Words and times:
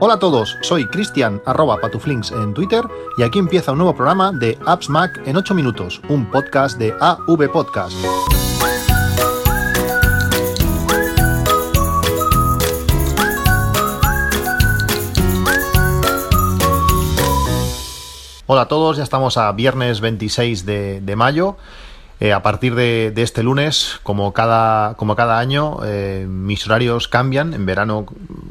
Hola 0.00 0.14
a 0.14 0.18
todos, 0.20 0.56
soy 0.60 0.86
Cristian 0.86 1.42
arroba 1.44 1.80
patuflinks 1.80 2.30
en 2.30 2.54
Twitter 2.54 2.84
y 3.16 3.24
aquí 3.24 3.40
empieza 3.40 3.72
un 3.72 3.78
nuevo 3.78 3.96
programa 3.96 4.30
de 4.30 4.56
Apps 4.64 4.88
Mac 4.88 5.20
en 5.26 5.36
8 5.36 5.56
minutos, 5.56 6.00
un 6.08 6.30
podcast 6.30 6.78
de 6.78 6.94
AV 7.00 7.50
Podcast. 7.50 7.96
Hola 18.46 18.62
a 18.62 18.68
todos, 18.68 18.98
ya 18.98 19.02
estamos 19.02 19.36
a 19.36 19.50
viernes 19.50 20.00
26 20.00 20.64
de, 20.64 21.00
de 21.00 21.16
mayo 21.16 21.56
eh, 22.20 22.32
a 22.32 22.42
partir 22.42 22.74
de, 22.74 23.12
este 23.16 23.44
lunes, 23.44 24.00
como 24.02 24.32
cada, 24.32 24.94
como 24.94 25.14
cada 25.14 25.38
año, 25.38 25.78
eh, 25.84 26.26
mis 26.28 26.66
horarios 26.66 27.06
cambian. 27.06 27.54
En 27.54 27.64
verano 27.64 28.06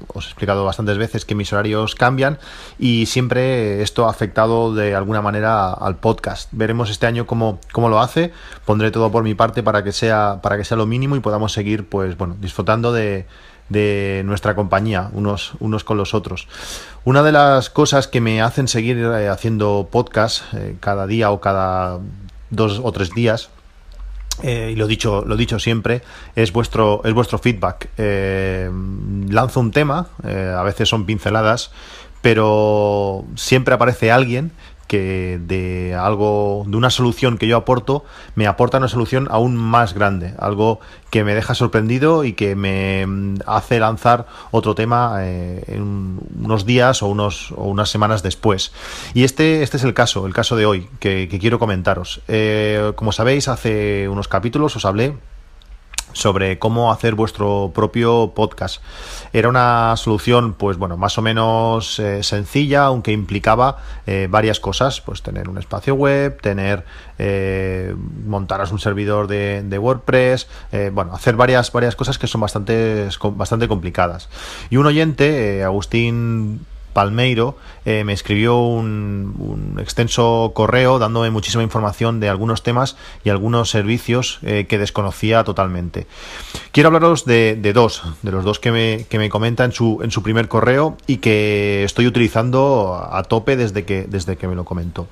os 0.08 0.26
he 0.26 0.30
explicado 0.30 0.64
bastantes 0.64 0.98
veces 0.98 1.26
que 1.26 1.36
mis 1.36 1.52
horarios 1.52 1.94
cambian 1.94 2.40
y 2.80 3.08
siempre 3.08 3.82
esto 3.82 4.08
ha 4.08 4.10
afectado 4.10 4.74
de 4.74 4.96
alguna 4.96 5.22
manera 5.22 5.74
al 5.74 5.98
podcast. 5.98 6.48
Veremos 6.54 6.90
este 6.90 7.08
año 7.08 7.28
cómo, 7.28 7.60
cómo 7.74 7.90
lo 7.90 8.00
hace. 8.00 8.32
Pondré 8.64 8.90
todo 8.90 9.12
por 9.12 9.24
mi 9.24 9.34
parte 9.34 9.64
para 9.64 9.84
que 9.84 9.92
sea, 9.92 10.40
para 10.42 10.56
que 10.56 10.64
sea 10.64 10.78
lo 10.78 10.86
mínimo 10.86 11.18
y 11.18 11.20
podamos 11.20 11.52
seguir 11.52 11.90
pues, 11.90 12.18
bueno, 12.18 12.38
disfrutando 12.40 12.94
de, 12.94 13.26
de 13.68 14.22
nuestra 14.24 14.56
compañía, 14.56 15.10
unos, 15.12 15.56
unos 15.60 15.84
con 15.84 15.98
los 15.98 16.14
otros. 16.14 16.48
Una 17.04 17.22
de 17.22 17.34
las 17.34 17.70
cosas 17.70 18.08
que 18.08 18.22
me 18.22 18.42
hacen 18.42 18.70
seguir 18.70 18.98
eh, 18.98 19.28
haciendo 19.28 19.90
podcast 19.92 20.44
cada 20.80 21.06
día 21.06 21.32
o 21.32 21.42
cada 21.42 22.00
dos 22.50 22.80
o 22.82 22.94
tres 22.94 23.14
días 23.14 23.50
eh, 24.44 24.72
y 24.74 24.76
lo 24.76 24.88
dicho, 24.88 25.24
lo 25.26 25.36
dicho 25.36 25.60
siempre, 25.60 26.02
es 26.36 26.52
vuestro, 26.52 27.02
es 27.04 27.14
vuestro 27.14 27.40
feedback. 27.40 27.90
Eh, 27.98 28.70
lanzo 29.30 29.60
un 29.60 29.72
tema, 29.72 30.08
eh, 30.24 30.54
a 30.56 30.64
veces 30.64 30.90
son 30.90 31.06
pinceladas, 31.06 31.72
pero 32.22 33.26
siempre 33.36 33.74
aparece 33.74 34.12
alguien 34.12 34.52
que 34.88 35.40
de 35.42 35.96
algo, 35.96 36.64
de 36.68 36.78
una 36.78 36.90
solución 36.90 37.38
que 37.38 37.48
yo 37.48 37.58
aporto, 37.58 38.06
me 38.36 38.48
aporta 38.48 38.78
una 38.78 38.88
solución 38.88 39.28
aún 39.30 39.56
más 39.56 39.94
grande, 39.94 40.34
algo 40.40 40.80
que 41.10 41.24
me 41.24 41.36
deja 41.36 41.54
sorprendido 41.56 42.24
y 42.24 42.34
que 42.34 42.56
me 42.56 43.06
mm, 43.06 43.40
hace 43.46 43.80
lanzar 43.80 44.28
otro 44.52 44.76
tema 44.76 45.18
eh, 45.22 45.64
en 45.68 46.20
unos 46.44 46.66
días 46.66 47.04
o, 47.04 47.08
unos, 47.08 47.52
o 47.52 47.66
unas 47.66 47.90
semanas 47.90 48.24
después. 48.24 48.72
Y 49.14 49.24
este, 49.24 49.64
este 49.64 49.78
es 49.78 49.84
el 49.84 49.94
caso, 49.94 50.26
el 50.26 50.34
caso 50.34 50.56
de 50.56 50.66
hoy, 50.66 50.90
que, 51.00 51.28
quiero 51.40 51.60
comentaros. 51.60 52.22
Eh, 52.28 52.94
como 52.96 53.12
sabéis, 53.12 53.48
hace 53.48 54.10
unos 54.10 54.28
capítulos 54.28 54.76
os 54.76 54.86
hablé 54.86 55.14
sobre 56.18 56.60
cómo 56.60 56.92
hacer 56.92 57.16
vuestro 57.16 57.72
propio 57.74 58.34
podcast. 58.36 58.82
Era 59.34 59.50
una 59.50 59.96
solución, 59.98 60.54
pues 60.54 60.78
bueno, 60.78 60.98
más 60.98 61.18
o 61.18 61.22
menos 61.22 62.00
eh, 62.00 62.24
sencilla, 62.24 62.86
aunque 62.86 63.12
implicaba 63.12 63.78
eh, 64.06 64.28
varias 64.30 64.60
cosas, 64.60 65.00
pues 65.02 65.22
tener 65.22 65.48
un 65.48 65.58
espacio 65.58 65.96
web, 65.96 66.42
tener 66.42 66.86
eh, 67.20 67.96
montaros 68.26 68.72
un 68.72 68.80
servidor 68.80 69.28
de, 69.28 69.64
de 69.64 69.78
WordPress, 69.78 70.48
bueno, 70.92 71.14
hacer 71.14 71.36
varias 71.36 71.72
varias 71.72 71.96
cosas 71.96 72.18
que 72.18 72.28
son 72.28 72.42
bastante 72.42 73.10
bastante 73.36 73.68
complicadas. 73.68 74.30
Y 74.70 74.78
un 74.78 74.86
oyente, 74.86 75.64
Agustín 75.64 76.66
Palmeiro 76.98 77.56
eh, 77.86 78.04
me 78.04 78.14
escribió 78.14 78.58
un, 78.58 79.78
extenso 79.80 80.52
correo 80.56 80.98
dándome 80.98 81.30
muchísima 81.30 81.62
información 81.62 82.20
de 82.20 82.28
algunos 82.28 82.64
temas 82.64 82.98
y 83.24 83.30
algunos 83.30 83.70
servicios 83.70 84.40
eh, 84.42 84.66
que 84.68 84.80
desconocía 84.80 85.44
totalmente. 85.44 86.08
Quiero 86.72 86.88
hablaros 86.88 87.24
de, 87.24 87.56
dos, 87.72 88.02
de 88.24 88.32
los 88.32 88.44
dos 88.44 88.58
que 88.58 88.72
me, 88.72 89.06
que 89.10 89.20
me 89.20 89.30
comenta 89.30 89.64
en 89.64 89.74
su, 89.74 90.00
en 90.02 90.10
su 90.10 90.24
primer 90.24 90.48
correo 90.48 90.98
y 91.06 91.18
que 91.18 91.84
estoy 91.84 92.08
utilizando 92.08 93.08
a 93.12 93.22
tope 93.22 93.56
desde 93.58 93.86
que, 93.86 94.08
desde 94.10 94.36
que 94.36 94.48
me 94.48 94.56
lo 94.56 94.66
comentó. 94.66 95.08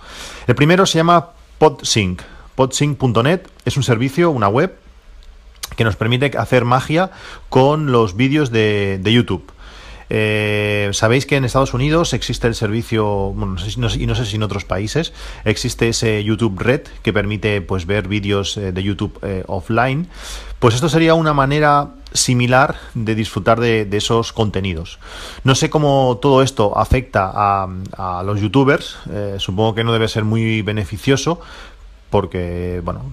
El 0.48 0.56
primero 0.56 0.88
se 0.88 0.98
llama 0.98 1.34
PodSync. 1.60 2.24
Podsync.net 2.56 3.42
es 3.64 3.78
un 3.78 3.84
servicio, 3.84 4.32
una 4.32 4.48
web 4.48 4.76
que 5.76 5.84
nos 5.84 5.98
permite 5.98 6.36
hacer 6.36 6.66
magia 6.66 7.12
con 7.50 7.92
los 7.92 8.16
vídeos 8.16 8.50
de 8.50 9.00
YouTube. 9.04 9.52
Eh, 10.10 10.90
Sabéis 10.94 11.26
que 11.26 11.36
en 11.36 11.46
Estados 11.46 11.74
Unidos 11.74 12.14
existe 12.14 12.48
el 12.48 12.56
servicio, 12.56 13.06
bueno, 13.34 13.56
no 13.78 13.90
sé, 13.90 14.00
y 14.00 14.06
no 14.06 14.16
sé 14.16 14.26
si 14.26 14.36
en 14.36 14.44
otros 14.44 14.66
países, 14.66 15.14
existe 15.44 15.90
ese 15.90 16.24
YouTube 16.24 16.60
Red 16.60 16.82
que 17.02 17.14
permite 17.14 17.62
pues 17.62 17.86
ver 17.86 18.08
vídeos 18.08 18.58
eh, 18.58 18.72
de 18.72 18.84
YouTube 18.84 19.18
eh, 19.24 19.44
offline. 19.48 20.08
Pues 20.60 20.76
esto 20.76 20.90
sería 20.90 21.14
una 21.14 21.34
manera 21.34 21.90
similar 22.14 22.78
de 22.94 23.14
disfrutar 23.14 23.60
de, 23.60 23.88
esos 23.92 24.32
contenidos. 24.32 25.00
No 25.44 25.54
sé 25.54 25.70
cómo 25.70 26.18
todo 26.22 26.42
esto 26.42 26.78
afecta 26.78 27.30
a, 27.34 28.24
los 28.24 28.40
youtubers, 28.40 28.98
supongo 29.38 29.76
que 29.76 29.84
no 29.84 29.92
debe 29.92 30.08
ser 30.08 30.24
muy 30.24 30.62
beneficioso, 30.62 31.42
porque 32.10 32.82
bueno, 32.84 33.12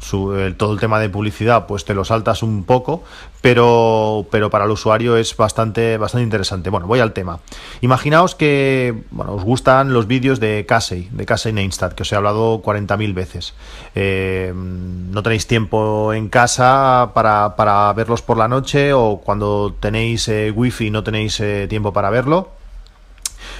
todo 0.57 0.73
el 0.73 0.81
tema 0.81 1.01
de 1.01 1.09
publicidad 1.09 1.67
pues 1.67 1.85
te 1.85 1.95
lo 1.95 2.05
saltas 2.05 2.43
un 2.43 2.65
poco, 2.65 3.03
pero, 3.41 4.27
pero 4.31 4.51
para 4.51 4.65
el 4.65 4.71
usuario 4.71 5.17
es 5.17 5.37
bastante, 5.37 5.97
bastante 5.97 6.25
interesante. 6.25 6.71
Bueno, 6.71 6.87
voy 6.87 7.01
al 7.01 7.13
tema. 7.13 7.41
Imaginaos 7.81 8.35
que 8.35 8.95
bueno, 9.11 9.35
os 9.35 9.45
gustan 9.45 9.93
los 9.93 10.07
vídeos 10.07 10.41
de 10.41 10.65
Casey, 10.67 11.09
de 11.11 11.27
Casey 11.27 11.53
Neistat, 11.53 11.95
que 11.95 12.03
os 12.03 12.13
he 12.13 12.17
hablado 12.17 12.63
40.000 12.63 13.15
veces. 13.15 13.55
Eh, 13.95 14.53
no 14.55 15.23
tenéis 15.23 15.47
tiempo 15.47 16.13
en 16.13 16.29
casa 16.29 17.11
para, 17.15 17.57
para, 17.57 17.93
verlos 17.95 18.23
por 18.23 18.37
la 18.37 18.49
noche 18.49 18.93
o 18.93 19.21
cuando 19.25 19.75
tenéis 19.79 20.29
eh, 20.29 20.51
wifi 20.51 20.91
no 20.91 21.03
tenéis 21.03 21.41
eh, 21.41 21.67
tiempo 21.69 21.93
para 21.93 22.11
verlo 22.11 22.62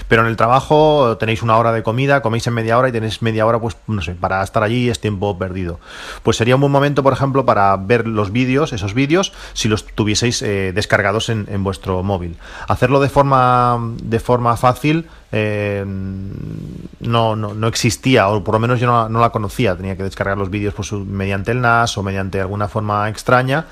pero 0.07 0.21
en 0.21 0.27
el 0.27 0.37
trabajo 0.37 1.17
tenéis 1.17 1.43
una 1.43 1.57
hora 1.57 1.71
de 1.71 1.83
comida, 1.83 2.21
coméis 2.21 2.47
en 2.47 2.53
media 2.53 2.77
hora 2.77 2.89
y 2.89 2.91
tenéis 2.91 3.21
media 3.21 3.45
hora, 3.45 3.59
pues 3.59 3.77
no 3.87 4.01
sé, 4.01 4.15
para 4.15 4.43
estar 4.43 4.63
allí 4.63 4.89
es 4.89 4.99
tiempo 4.99 5.37
perdido. 5.37 5.79
Pues 6.23 6.37
sería 6.37 6.55
un 6.55 6.61
buen 6.61 6.71
momento, 6.71 7.03
por 7.03 7.13
ejemplo, 7.13 7.45
para 7.45 7.75
ver 7.77 8.07
los 8.07 8.31
vídeos, 8.31 8.73
esos 8.73 8.93
vídeos, 8.93 9.33
si 9.53 9.67
los 9.67 9.85
tuvieseis 9.85 10.41
eh, 10.41 10.71
descargados 10.73 11.29
en, 11.29 11.47
en, 11.49 11.63
vuestro 11.63 12.03
móvil. 12.03 12.37
Hacerlo 12.67 12.99
de 12.99 13.09
forma, 13.09 13.79
de 14.01 14.19
forma 14.19 14.57
fácil 14.57 15.07
eh, 15.35 15.83
no, 15.85 17.35
no, 17.35 17.55
no, 17.55 17.67
existía, 17.67 18.29
o 18.29 18.43
por 18.43 18.53
lo 18.53 18.59
menos 18.59 18.79
yo 18.79 19.09
no, 19.09 19.19
la 19.19 19.31
conocía. 19.31 19.75
Tenía 19.75 19.97
que 19.97 20.03
descargar 20.03 20.37
los 20.37 20.51
vídeos 20.51 20.75
pues, 20.75 20.91
mediante 20.91 21.51
el 21.51 21.59
NAS 21.59 21.97
o 21.97 22.03
mediante 22.03 22.39
alguna 22.39 22.67
forma 22.67 23.09
extraña 23.09 23.65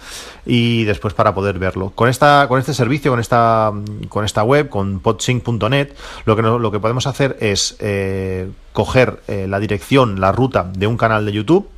y 0.43 0.85
después 0.85 1.13
para 1.13 1.35
poder 1.35 1.59
verlo. 1.59 1.91
Con, 1.91 2.09
esta, 2.09 2.47
con 2.47 2.59
este 2.59 2.73
servicio, 2.73 3.11
con 3.11 3.19
esta, 3.19 3.71
con 4.09 4.25
esta 4.25 4.43
web, 4.43 4.69
con 4.69 5.01
podsync.net, 5.01 5.89
lo 6.25 6.35
que, 6.35 6.41
lo 6.41 6.71
que 6.71 6.79
podemos 6.79 7.05
hacer 7.05 7.37
es 7.39 7.77
eh, 7.79 8.49
coger 8.73 9.21
eh, 9.27 9.45
la 9.47 9.59
dirección, 9.59 10.19
la 10.19 10.31
ruta 10.31 10.71
de 10.75 10.87
un 10.87 10.97
canal 10.97 11.27
de 11.27 11.31
YouTube 11.31 11.69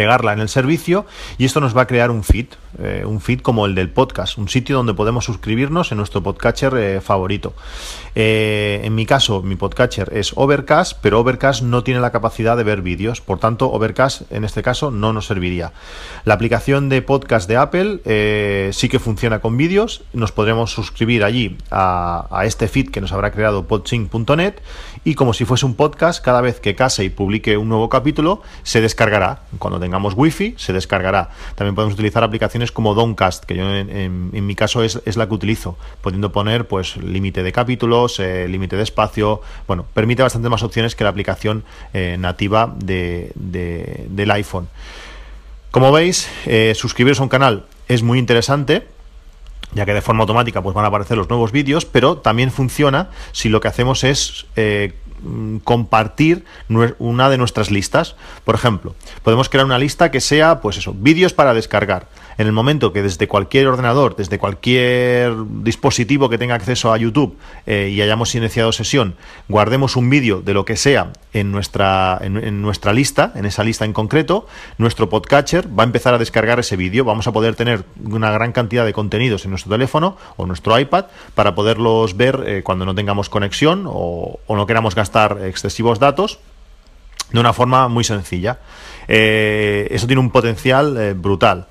pegarla 0.00 0.32
en 0.32 0.40
el 0.40 0.48
servicio 0.48 1.04
y 1.36 1.44
esto 1.44 1.60
nos 1.60 1.76
va 1.76 1.82
a 1.82 1.86
crear 1.86 2.10
un 2.10 2.24
feed, 2.24 2.46
eh, 2.82 3.02
un 3.04 3.20
feed 3.20 3.42
como 3.42 3.66
el 3.66 3.74
del 3.74 3.90
podcast, 3.90 4.38
un 4.38 4.48
sitio 4.48 4.78
donde 4.78 4.94
podemos 4.94 5.26
suscribirnos 5.26 5.92
en 5.92 5.98
nuestro 5.98 6.22
podcatcher 6.22 6.74
eh, 6.74 7.00
favorito. 7.02 7.52
Eh, 8.14 8.80
en 8.82 8.94
mi 8.94 9.04
caso, 9.04 9.42
mi 9.42 9.56
podcatcher 9.56 10.10
es 10.16 10.32
Overcast, 10.36 10.96
pero 11.02 11.20
Overcast 11.20 11.60
no 11.62 11.84
tiene 11.84 12.00
la 12.00 12.12
capacidad 12.12 12.56
de 12.56 12.64
ver 12.64 12.80
vídeos, 12.80 13.20
por 13.20 13.38
tanto, 13.38 13.70
Overcast 13.70 14.22
en 14.32 14.44
este 14.44 14.62
caso 14.62 14.90
no 14.90 15.12
nos 15.12 15.26
serviría. 15.26 15.74
La 16.24 16.32
aplicación 16.32 16.88
de 16.88 17.02
podcast 17.02 17.46
de 17.46 17.58
Apple 17.58 18.72
sí 18.72 18.88
que 18.88 18.98
funciona 18.98 19.40
con 19.40 19.58
vídeos, 19.58 20.02
nos 20.14 20.32
podremos 20.32 20.72
suscribir 20.72 21.24
allí 21.24 21.58
a, 21.70 22.26
este 22.44 22.68
feed 22.68 22.90
que 22.90 23.02
nos 23.02 23.12
habrá 23.12 23.32
creado 23.32 23.66
podsync.net 23.66 24.54
y 25.04 25.14
como 25.14 25.34
si 25.34 25.44
fuese 25.44 25.66
un 25.66 25.74
podcast, 25.74 26.24
cada 26.24 26.40
vez 26.40 26.58
que 26.58 26.74
Casey 26.74 27.10
publique 27.10 27.58
un 27.58 27.68
nuevo 27.68 27.90
capítulo, 27.90 28.42
se 28.62 28.80
descargará. 28.80 29.42
Cuando 29.58 29.78
tengamos 29.78 29.89
wifi, 30.14 30.54
se 30.56 30.72
descargará. 30.72 31.30
También 31.54 31.74
podemos 31.74 31.94
utilizar 31.94 32.22
aplicaciones 32.24 32.72
como 32.72 32.94
Downcast, 32.94 33.44
que 33.44 33.56
yo 33.56 33.74
en, 33.74 34.46
mi 34.46 34.54
caso 34.54 34.82
es, 34.82 35.16
la 35.16 35.28
que 35.28 35.34
utilizo, 35.34 35.76
pudiendo 36.00 36.32
poner 36.32 36.66
pues 36.66 36.96
límite 36.96 37.42
de 37.42 37.52
capítulos, 37.52 38.20
eh, 38.20 38.48
límite 38.48 38.76
de 38.76 38.82
espacio. 38.82 39.40
Bueno, 39.66 39.86
permite 39.94 40.22
bastante 40.22 40.48
más 40.48 40.62
opciones 40.62 40.94
que 40.94 41.04
la 41.04 41.10
aplicación 41.10 41.64
eh, 41.92 42.16
nativa 42.18 42.72
de, 42.76 43.32
del 43.34 44.30
iPhone. 44.30 44.68
Como 45.70 45.92
veis, 45.92 46.28
eh, 46.46 46.72
suscribiros 46.74 47.20
a 47.20 47.22
un 47.22 47.28
canal 47.28 47.66
es 47.88 48.02
muy 48.02 48.18
interesante 48.18 48.86
ya 49.72 49.86
que 49.86 49.94
de 49.94 50.02
forma 50.02 50.22
automática 50.22 50.62
pues 50.62 50.74
van 50.74 50.84
a 50.84 50.88
aparecer 50.88 51.16
los 51.16 51.28
nuevos 51.28 51.52
vídeos, 51.52 51.84
pero 51.84 52.16
también 52.16 52.50
funciona 52.50 53.10
si 53.30 53.48
lo 53.48 53.60
que 53.60 53.68
hacemos 53.68 54.02
es 54.02 54.46
compartir 55.64 56.44
una 56.98 57.30
de 57.30 57.38
nuestras 57.38 57.70
listas. 57.70 58.16
Por 58.44 58.54
ejemplo, 58.54 58.94
podemos 59.22 59.48
crear 59.48 59.66
una 59.66 59.78
lista 59.78 60.10
que 60.10 60.20
sea, 60.20 60.60
pues 60.60 60.76
eso, 60.76 60.94
vídeos 60.96 61.32
para 61.32 61.54
descargar. 61.54 62.06
En 62.40 62.46
el 62.46 62.54
momento 62.54 62.94
que 62.94 63.02
desde 63.02 63.28
cualquier 63.28 63.66
ordenador, 63.66 64.16
desde 64.16 64.38
cualquier 64.38 65.34
dispositivo 65.62 66.30
que 66.30 66.38
tenga 66.38 66.54
acceso 66.54 66.90
a 66.90 66.96
YouTube 66.96 67.36
eh, 67.66 67.90
y 67.92 68.00
hayamos 68.00 68.34
iniciado 68.34 68.72
sesión, 68.72 69.14
guardemos 69.50 69.94
un 69.94 70.08
vídeo 70.08 70.40
de 70.40 70.54
lo 70.54 70.64
que 70.64 70.76
sea 70.76 71.12
en 71.34 71.52
nuestra, 71.52 72.18
en, 72.22 72.62
nuestra 72.62 72.94
lista, 72.94 73.30
en 73.34 73.44
esa 73.44 73.62
lista 73.62 73.84
en 73.84 73.92
concreto, 73.92 74.46
nuestro 74.78 75.10
podcatcher 75.10 75.68
va 75.68 75.82
a 75.82 75.84
empezar 75.84 76.14
a 76.14 76.18
descargar 76.18 76.58
ese 76.58 76.76
vídeo. 76.76 77.04
Vamos 77.04 77.26
a 77.26 77.32
poder 77.32 77.56
tener 77.56 77.84
una 78.02 78.30
gran 78.30 78.52
cantidad 78.52 78.86
de 78.86 78.94
contenidos 78.94 79.44
en 79.44 79.50
nuestro 79.50 79.70
teléfono 79.70 80.16
o 80.38 80.46
nuestro 80.46 80.80
iPad 80.80 81.08
para 81.34 81.54
poderlos 81.54 82.16
ver 82.16 82.42
eh, 82.46 82.62
cuando 82.62 82.86
no 82.86 82.94
tengamos 82.94 83.28
conexión 83.28 83.84
o, 83.86 84.40
no 84.48 84.66
queramos 84.66 84.94
gastar 84.94 85.40
excesivos 85.44 85.98
datos 85.98 86.38
de 87.32 87.38
una 87.38 87.52
forma 87.52 87.88
muy 87.88 88.02
sencilla. 88.02 88.60
Eh, 89.08 89.88
eso 89.90 90.06
tiene 90.06 90.20
un 90.20 90.30
potencial 90.30 91.12
brutal. 91.16 91.66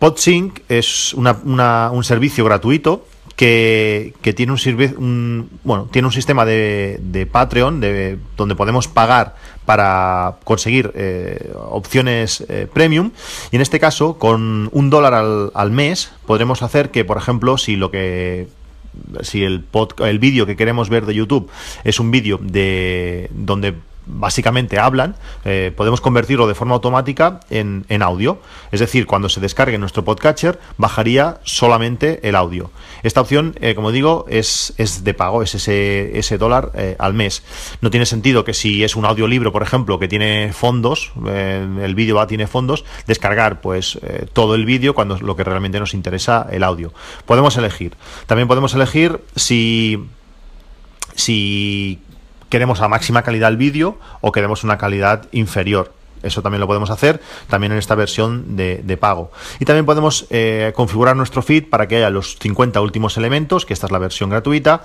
PodSync 0.00 0.60
es 0.68 1.14
un 1.14 2.04
servicio 2.04 2.44
gratuito 2.44 3.06
que, 3.36 4.12
tiene 4.34 4.52
un, 4.52 5.50
bueno, 5.62 5.88
tiene 5.90 6.08
un 6.08 6.12
sistema 6.12 6.44
de, 6.44 7.28
Patreon 7.30 7.80
de, 7.80 8.18
donde 8.36 8.56
podemos 8.56 8.88
pagar 8.88 9.36
para 9.64 10.38
conseguir 10.42 10.90
eh, 10.94 11.52
opciones 11.54 12.44
premium. 12.72 13.12
Y 13.52 13.56
en 13.56 13.62
este 13.62 13.78
caso 13.78 14.18
con 14.18 14.68
un 14.72 14.90
dólar 14.90 15.14
al, 15.14 15.52
al 15.54 15.70
mes 15.70 16.10
podremos 16.26 16.62
hacer 16.62 16.90
que 16.90 17.04
por 17.04 17.16
ejemplo 17.16 17.56
si 17.56 17.76
lo 17.76 17.90
que 17.90 18.48
si 19.22 19.44
el, 19.44 19.64
el 19.98 20.18
vídeo 20.18 20.46
que 20.46 20.56
queremos 20.56 20.88
ver 20.88 21.06
de 21.06 21.14
YouTube 21.14 21.50
es 21.84 22.00
un 22.00 22.10
vídeo 22.10 22.38
de 22.42 23.30
donde 23.32 23.74
básicamente 24.06 24.78
hablan, 24.78 25.14
eh, 25.44 25.72
podemos 25.76 26.00
convertirlo 26.00 26.46
de 26.46 26.54
forma 26.54 26.74
automática 26.74 27.40
en, 27.50 27.84
audio. 28.02 28.40
Es 28.72 28.80
decir, 28.80 29.06
cuando 29.06 29.28
se 29.28 29.40
descargue 29.40 29.76
nuestro 29.78 30.04
podcatcher, 30.04 30.58
bajaría 30.78 31.38
solamente 31.44 32.26
el 32.28 32.34
audio. 32.34 32.70
Esta 33.02 33.20
opción, 33.20 33.54
eh, 33.60 33.74
como 33.74 33.92
digo, 33.92 34.26
es, 34.28 34.72
es, 34.78 35.04
de 35.04 35.14
pago, 35.14 35.42
es 35.42 35.54
ese, 35.54 36.18
ese 36.18 36.38
dólar 36.38 36.72
eh, 36.74 36.96
al 36.98 37.14
mes. 37.14 37.42
No 37.80 37.90
tiene 37.90 38.06
sentido 38.06 38.44
que 38.44 38.54
si 38.54 38.84
es 38.84 38.96
un 38.96 39.04
audiolibro, 39.04 39.52
por 39.52 39.62
ejemplo, 39.62 39.98
que 39.98 40.08
tiene 40.08 40.52
fondos, 40.52 41.12
el 41.26 41.94
vídeo 41.94 42.16
va 42.16 42.26
tiene 42.26 42.46
fondos, 42.46 42.84
descargar 43.06 43.60
pues 43.60 43.98
todo 44.32 44.54
el 44.54 44.64
vídeo 44.64 44.94
cuando 44.94 45.18
lo 45.18 45.36
que 45.36 45.44
realmente 45.44 45.78
nos 45.78 45.94
interesa 45.94 46.46
el 46.50 46.62
audio. 46.62 46.92
Podemos 47.26 47.56
elegir. 47.56 47.96
También 48.26 48.48
podemos 48.48 48.74
elegir 48.74 49.20
si 49.36 50.08
si 51.14 52.00
queremos 52.50 52.82
a 52.82 52.88
máxima 52.88 53.22
calidad 53.22 53.48
el 53.48 53.56
vídeo 53.56 53.98
o 54.20 54.32
queremos 54.32 54.64
una 54.64 54.76
calidad 54.76 55.26
inferior. 55.32 55.92
Eso 56.22 56.42
también 56.42 56.60
lo 56.60 56.66
podemos 56.66 56.90
hacer 56.90 57.20
también 57.48 57.72
en 57.72 57.78
esta 57.78 57.94
versión 57.94 58.56
de, 58.56 58.98
pago. 59.00 59.30
Y 59.58 59.64
también 59.64 59.86
podemos 59.86 60.26
eh, 60.28 60.72
configurar 60.76 61.16
nuestro 61.16 61.40
feed 61.40 61.70
para 61.70 61.88
que 61.88 61.96
haya 61.96 62.10
los 62.10 62.36
50 62.38 62.78
últimos 62.82 63.16
elementos, 63.16 63.64
que 63.64 63.72
esta 63.72 63.86
es 63.86 63.92
la 63.92 63.98
versión 63.98 64.28
gratuita, 64.28 64.82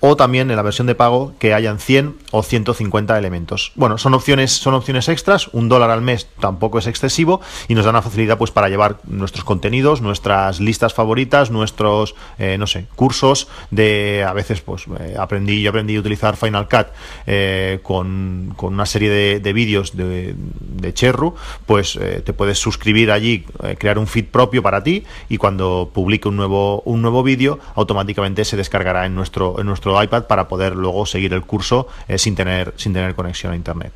o 0.00 0.16
también 0.16 0.50
en 0.50 0.56
la 0.56 0.62
versión 0.62 0.86
de 0.86 0.94
pago 0.94 1.34
que 1.38 1.54
hayan 1.54 1.78
100 1.78 2.16
o 2.30 2.42
150 2.42 3.18
elementos. 3.18 3.72
Bueno, 3.74 3.98
son 3.98 4.14
opciones, 4.14 4.52
son 4.52 4.74
opciones 4.74 5.08
extras, 5.08 5.48
un 5.52 5.68
dólar 5.68 5.90
al 5.90 6.02
mes 6.02 6.28
tampoco 6.40 6.78
es 6.78 6.86
excesivo 6.86 7.40
y 7.68 7.74
nos 7.74 7.84
da 7.84 7.90
una 7.90 8.02
facilidad 8.02 8.38
pues 8.38 8.50
para 8.50 8.68
llevar 8.68 8.98
nuestros 9.04 9.44
contenidos, 9.44 10.02
nuestras 10.02 10.60
listas 10.60 10.94
favoritas, 10.94 11.50
nuestros, 11.50 12.14
eh, 12.38 12.56
no 12.58 12.66
sé, 12.66 12.86
cursos 12.94 13.48
de, 13.70 14.24
a 14.26 14.32
veces 14.32 14.60
pues 14.60 14.84
eh, 15.00 15.16
aprendí, 15.18 15.62
yo 15.62 15.70
aprendí 15.70 15.96
a 15.96 16.00
utilizar 16.00 16.36
Final 16.36 16.68
Cut 16.68 16.88
eh, 17.26 17.80
con, 17.82 18.54
una 18.60 18.86
serie 18.86 19.40
de, 19.40 19.52
vídeos 19.52 19.96
de, 19.96 20.34
de, 20.36 20.94
Cherru, 20.94 21.34
pues 21.66 21.98
te 22.24 22.32
puedes 22.32 22.58
suscribir 22.58 23.10
allí, 23.10 23.44
crear 23.78 23.98
un 23.98 24.06
feed 24.06 24.26
propio 24.26 24.62
para 24.62 24.82
ti 24.82 25.04
y 25.28 25.36
cuando 25.38 25.90
publique 25.92 26.28
un 26.28 26.36
nuevo, 26.36 26.82
un 26.82 27.00
nuevo 27.00 27.22
vídeo 27.22 27.58
automáticamente 27.74 28.44
se 28.44 28.56
descargará 28.56 29.06
en 29.06 29.14
nuestro 29.14 29.58
iPad 30.02 30.24
para 30.24 30.48
poder 30.48 30.74
luego 30.74 31.06
seguir 31.06 31.32
el 31.32 31.42
curso 31.42 31.88
eh, 32.08 32.18
sin, 32.18 32.34
tener, 32.34 32.74
sin 32.76 32.92
tener 32.92 33.14
conexión 33.14 33.52
a 33.52 33.56
Internet. 33.56 33.92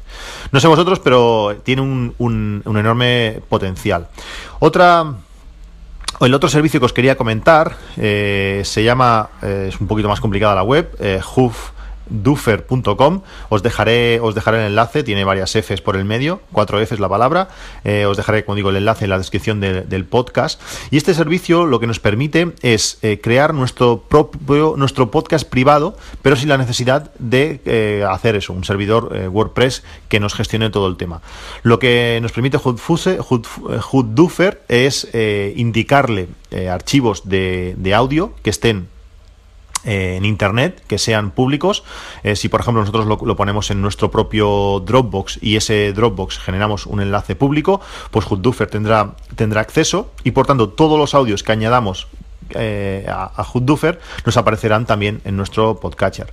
No 0.53 0.61
sé 0.61 0.69
vosotros, 0.69 1.01
pero 1.01 1.57
tiene 1.63 1.83
un, 1.83 2.15
un, 2.19 2.77
enorme 2.77 3.41
potencial. 3.49 4.09
Otra... 4.59 5.15
El 6.21 6.35
otro 6.35 6.51
servicio 6.51 6.81
que 6.81 6.87
os 6.87 6.93
quería 6.93 7.17
comentar 7.17 7.77
eh, 7.97 8.61
se 8.65 8.85
llama, 8.85 9.31
eh, 9.41 9.67
es 9.69 9.81
un 9.81 9.87
poquito 9.87 10.07
más 10.07 10.21
complicada 10.21 10.55
la 10.55 10.63
web, 10.63 10.95
Hoof 11.35 11.71
duffer.com. 12.11 13.23
Os 13.49 13.63
dejaré, 13.63 14.21
os 14.21 14.35
dejaré 14.35 14.59
el 14.59 14.67
enlace, 14.67 15.03
tiene 15.03 15.25
varias 15.25 15.53
Fs 15.53 15.81
por 15.81 15.97
el 15.97 16.05
medio, 16.05 16.41
cuatro 16.53 16.85
Fs 16.85 17.01
la 17.01 17.09
palabra. 17.09 17.49
Eh, 17.85 18.05
os 18.07 18.17
dejaré, 18.17 18.45
como 18.45 18.57
digo, 18.57 18.71
el 18.71 18.77
enlace 18.77 19.05
en 19.05 19.11
la 19.11 19.19
descripción 19.19 19.61
del 19.61 20.05
podcast. 20.05 20.61
Y 20.91 20.97
este 20.97 21.15
servicio 21.15 21.67
lo 21.67 21.81
que 21.81 21.87
nos 21.87 22.01
permite 22.01 22.53
es 22.63 22.99
eh, 23.03 23.21
crear 23.23 23.55
nuestro 23.55 24.03
propio, 24.09 24.75
nuestro 24.77 25.11
podcast 25.11 25.49
privado, 25.49 25.97
pero 26.23 26.37
sin 26.37 26.49
la 26.49 26.59
necesidad 26.59 27.13
de 27.19 27.61
eh, 27.65 28.05
hacer 28.09 28.37
eso, 28.37 28.53
un 28.53 28.65
servidor 28.65 29.31
WordPress 29.31 29.83
que 30.09 30.21
nos 30.21 30.35
gestione 30.35 30.71
todo 30.71 30.89
el 30.89 30.97
tema. 30.97 31.23
Lo 31.63 31.79
que 31.79 32.19
nos 32.23 32.33
permite 32.33 32.59
Hoodfuse, 32.59 33.19
es 34.69 35.09
indicarle 35.57 36.29
archivos 36.69 37.29
de 37.29 37.95
audio 37.95 38.35
que 38.43 38.51
estén 38.51 38.89
eh, 39.85 40.17
en 40.17 40.25
internet 40.25 40.83
que 40.87 40.99
sean 40.99 41.31
públicos. 41.31 41.85
Eh, 42.23 42.37
si 42.37 42.49
por 42.49 42.61
ejemplo 42.61 42.83
nosotros 42.83 43.07
lo, 43.07 43.37
ponemos 43.37 43.71
en 43.71 43.81
nuestro 43.81 44.11
propio 44.11 44.83
Dropbox 44.85 45.39
y 45.41 45.57
ese 45.57 45.93
Dropbox 45.93 46.39
generamos 46.39 46.87
un 46.87 47.01
enlace 47.01 47.35
público 47.35 47.81
pues 48.11 48.27
Hooduffer 48.27 48.69
tendrá 48.69 49.15
tendrá 49.37 49.63
acceso 49.63 50.11
y 50.23 50.33
por 50.33 50.47
tanto 50.47 50.69
todos 50.69 50.99
los 50.99 51.15
audios 51.15 51.43
que 51.43 51.53
añadamos 51.53 52.09
eh, 52.51 53.07
a, 53.09 53.33
a 53.37 53.47
nos 54.27 54.37
aparecerán 54.37 54.85
también 54.85 55.21
en 55.25 55.37
nuestro 55.37 55.81
podcatcher. 55.81 56.33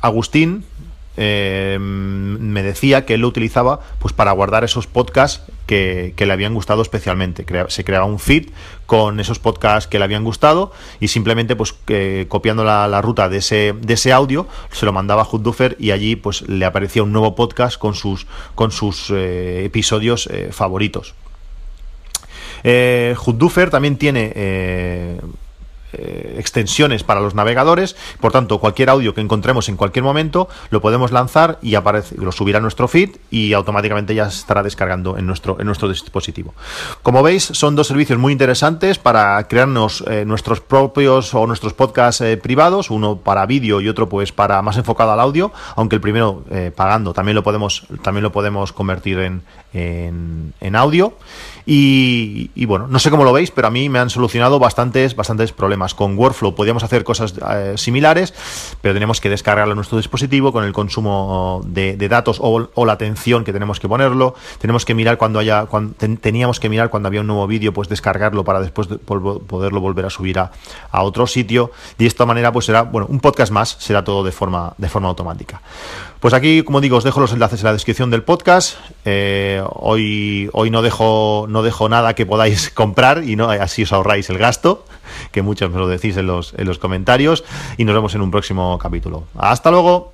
Agustín 0.00 0.64
eh, 1.16 1.78
me 1.80 2.62
decía 2.62 3.04
que 3.04 3.14
él 3.14 3.20
lo 3.20 3.28
utilizaba 3.28 3.80
pues 3.98 4.12
para 4.12 4.32
guardar 4.32 4.64
esos 4.64 4.86
podcasts 4.86 5.42
que, 5.66 6.14
le 6.16 6.32
habían 6.32 6.54
gustado 6.54 6.82
especialmente. 6.82 7.46
se 7.68 7.84
creaba 7.84 8.04
un 8.04 8.18
feed 8.18 8.50
con 8.86 9.20
esos 9.20 9.38
podcasts 9.38 9.88
que 9.88 9.98
le 9.98 10.04
habían 10.04 10.24
gustado 10.24 10.72
y 11.00 11.08
simplemente 11.08 11.56
pues 11.56 11.74
copiando 12.28 12.64
la, 12.64 13.00
ruta 13.02 13.28
de 13.28 13.38
ese, 13.38 13.74
de 13.78 13.94
ese 13.94 14.12
audio 14.12 14.46
se 14.70 14.86
lo 14.86 14.92
mandaba 14.92 15.22
a 15.22 15.24
Hooduffer 15.24 15.76
y 15.78 15.90
allí 15.90 16.16
pues 16.16 16.42
le 16.48 16.64
aparecía 16.64 17.02
un 17.02 17.12
nuevo 17.12 17.34
podcast 17.34 17.78
con 17.78 17.94
sus, 17.94 18.26
con 18.54 18.70
sus 18.70 19.10
eh, 19.10 19.64
episodios 19.64 20.26
eh, 20.26 20.48
favoritos. 20.52 21.14
Eh, 22.62 23.14
también 23.70 23.96
tiene 23.98 25.20
extensiones 26.38 27.04
para 27.04 27.20
los 27.20 27.34
navegadores, 27.34 27.96
por 28.20 28.32
tanto 28.32 28.58
cualquier 28.58 28.90
audio 28.90 29.14
que 29.14 29.20
encontremos 29.20 29.68
en 29.68 29.76
cualquier 29.76 30.02
momento 30.02 30.48
lo 30.70 30.80
podemos 30.80 31.12
lanzar 31.12 31.58
y 31.62 31.74
aparece, 31.74 32.16
lo 32.16 32.32
subirá 32.32 32.58
a 32.58 32.62
nuestro 32.62 32.88
feed 32.88 33.16
y 33.30 33.52
automáticamente 33.52 34.14
ya 34.14 34.26
estará 34.26 34.62
descargando 34.62 35.16
en 35.18 35.26
nuestro, 35.26 35.58
en 35.60 35.66
nuestro 35.66 35.88
dispositivo. 35.88 36.54
Como 37.02 37.22
veis, 37.22 37.44
son 37.44 37.76
dos 37.76 37.86
servicios 37.86 38.18
muy 38.18 38.32
interesantes 38.32 38.98
para 38.98 39.46
crearnos 39.48 40.04
eh, 40.06 40.24
nuestros 40.24 40.60
propios 40.60 41.34
o 41.34 41.46
nuestros 41.46 41.72
podcasts 41.72 42.20
eh, 42.20 42.36
privados, 42.36 42.90
uno 42.90 43.16
para 43.16 43.46
vídeo 43.46 43.80
y 43.80 43.88
otro 43.88 44.08
pues 44.08 44.32
para 44.32 44.62
más 44.62 44.76
enfocado 44.76 45.12
al 45.12 45.20
audio, 45.20 45.52
aunque 45.76 45.96
el 45.96 46.00
primero 46.00 46.44
pagando 46.76 47.12
también 47.12 47.34
lo 47.34 47.42
podemos, 47.42 47.86
también 48.02 48.22
lo 48.22 48.32
podemos 48.32 48.72
convertir 48.72 49.18
en, 49.18 49.42
en, 49.74 50.76
audio. 50.76 51.16
Y, 51.66 52.50
y, 52.54 52.66
bueno, 52.66 52.86
no 52.88 52.98
sé 52.98 53.10
cómo 53.10 53.24
lo 53.24 53.32
veis, 53.32 53.50
pero 53.50 53.68
a 53.68 53.70
mí 53.70 53.88
me 53.88 53.98
han 53.98 54.10
solucionado 54.10 54.58
bastantes, 54.58 55.16
bastantes 55.16 55.52
problemas 55.52 55.83
con 55.92 56.16
Workflow 56.16 56.54
podíamos 56.54 56.82
hacer 56.82 57.04
cosas 57.04 57.34
eh, 57.50 57.74
similares, 57.76 58.32
pero 58.80 58.94
tenemos 58.94 59.20
que 59.20 59.28
descargarlo 59.28 59.72
en 59.72 59.76
nuestro 59.76 59.98
dispositivo 59.98 60.52
con 60.52 60.64
el 60.64 60.72
consumo 60.72 61.60
de, 61.66 61.96
datos 62.08 62.38
o, 62.40 62.86
la 62.86 62.92
atención 62.92 63.44
que 63.44 63.52
tenemos 63.52 63.80
que 63.80 63.88
ponerlo. 63.88 64.34
Tenemos 64.58 64.84
que 64.84 64.94
mirar 64.94 65.18
cuando 65.18 65.38
haya, 65.38 65.66
teníamos 66.20 66.60
que 66.60 66.68
mirar 66.68 66.88
cuando 66.88 67.08
había 67.08 67.20
un 67.20 67.26
nuevo 67.26 67.46
vídeo, 67.46 67.74
pues 67.74 67.88
descargarlo 67.88 68.44
para 68.44 68.60
después 68.60 68.86
poderlo 68.86 69.80
volver 69.80 70.06
a 70.06 70.10
subir 70.10 70.38
a, 70.38 70.50
otro 70.92 71.26
sitio. 71.26 71.72
Y 71.98 72.04
de 72.04 72.08
esta 72.08 72.24
manera, 72.24 72.52
pues 72.52 72.66
será, 72.66 72.82
bueno, 72.82 73.06
un 73.10 73.20
podcast 73.20 73.52
más, 73.52 73.76
será 73.80 74.04
todo 74.04 74.24
de 74.24 74.32
forma, 74.32 74.74
de 74.78 74.88
forma 74.88 75.08
automática. 75.08 75.60
Pues 76.20 76.32
aquí, 76.32 76.62
como 76.62 76.80
digo, 76.80 76.96
os 76.96 77.04
dejo 77.04 77.20
los 77.20 77.32
enlaces 77.34 77.60
en 77.60 77.66
la 77.66 77.72
descripción 77.74 78.10
del 78.10 78.22
podcast. 78.22 78.78
Eh, 79.04 79.62
hoy, 79.68 80.48
hoy 80.54 80.70
no 80.70 80.80
dejo, 80.80 81.46
no 81.50 81.62
dejo 81.62 81.88
nada 81.90 82.14
que 82.14 82.24
podáis 82.24 82.70
comprar 82.74 83.24
y 83.24 83.36
no 83.36 83.50
así 83.50 83.82
os 83.82 83.92
ahorráis 83.92 84.30
el 84.30 84.38
gasto, 84.38 84.86
que 85.32 85.42
muchos 85.42 85.70
me 85.70 85.78
lo 85.78 85.88
decís 85.88 86.16
en 86.16 86.26
los, 86.26 86.54
en 86.56 86.66
los 86.66 86.78
comentarios. 86.78 87.44
Y 87.76 87.84
nos 87.84 87.94
vemos 87.94 88.14
en 88.14 88.22
un 88.22 88.30
próximo 88.30 88.78
capítulo. 88.78 89.24
Hasta 89.36 89.70
luego. 89.70 90.13